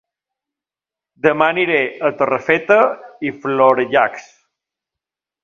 [1.25, 2.79] Dema aniré a Torrefeta
[3.29, 4.27] i Florejacs